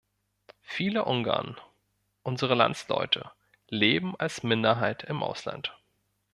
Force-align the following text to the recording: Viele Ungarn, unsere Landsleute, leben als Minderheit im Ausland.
Viele 0.63 1.05
Ungarn, 1.05 1.61
unsere 2.23 2.55
Landsleute, 2.55 3.29
leben 3.67 4.15
als 4.19 4.41
Minderheit 4.41 5.03
im 5.03 5.21
Ausland. 5.21 5.77